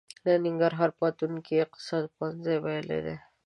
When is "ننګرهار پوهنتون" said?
0.45-1.33